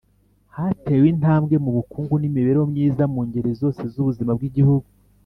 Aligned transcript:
Hatewe 0.57 1.05
intambwe 1.13 1.55
mu 1.63 1.71
Bukungu 1.77 2.13
n’Imibereho 2.17 2.65
myiza 2.73 3.03
mu 3.13 3.21
ngeri 3.27 3.51
zose 3.61 3.81
z’ubuzima 3.93 4.31
bw’Igihugu 4.37 4.87